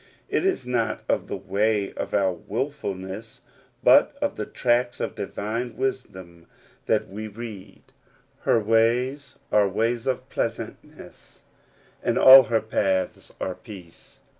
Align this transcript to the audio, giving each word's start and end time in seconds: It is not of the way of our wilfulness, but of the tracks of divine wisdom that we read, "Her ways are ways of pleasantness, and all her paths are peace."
It 0.29 0.43
is 0.43 0.65
not 0.65 1.03
of 1.07 1.27
the 1.27 1.37
way 1.37 1.93
of 1.93 2.11
our 2.11 2.33
wilfulness, 2.33 3.41
but 3.83 4.17
of 4.19 4.35
the 4.35 4.47
tracks 4.47 4.99
of 4.99 5.13
divine 5.13 5.77
wisdom 5.77 6.47
that 6.87 7.07
we 7.07 7.27
read, 7.27 7.83
"Her 8.39 8.59
ways 8.59 9.37
are 9.51 9.69
ways 9.69 10.07
of 10.07 10.27
pleasantness, 10.27 11.43
and 12.01 12.17
all 12.17 12.45
her 12.45 12.61
paths 12.61 13.31
are 13.39 13.53
peace." 13.53 14.21